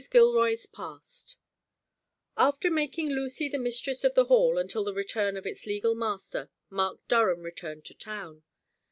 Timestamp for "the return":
4.83-5.37